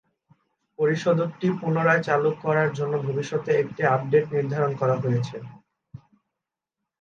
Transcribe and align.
পরিশোধকটি 0.79 1.47
পুনরায় 1.59 2.03
চালু 2.07 2.29
করার 2.43 2.69
জন্য 2.77 2.93
ভবিষ্যতে 3.07 3.51
একটি 3.63 3.81
আপডেট 3.95 4.25
নির্ধারণ 4.35 4.71
করা 4.81 4.95
হয়েছে। 5.03 5.37